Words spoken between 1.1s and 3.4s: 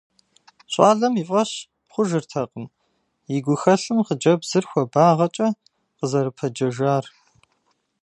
и фӀэщ хъужыртэкъым и